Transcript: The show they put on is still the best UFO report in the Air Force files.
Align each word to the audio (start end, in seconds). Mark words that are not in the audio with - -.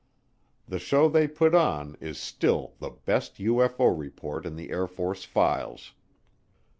The 0.67 0.79
show 0.79 1.07
they 1.07 1.27
put 1.27 1.53
on 1.53 1.95
is 2.01 2.17
still 2.17 2.73
the 2.79 2.89
best 2.89 3.35
UFO 3.35 3.95
report 3.95 4.47
in 4.47 4.55
the 4.55 4.71
Air 4.71 4.87
Force 4.87 5.25
files. 5.25 5.93